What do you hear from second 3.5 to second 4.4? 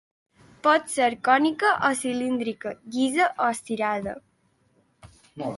estriada.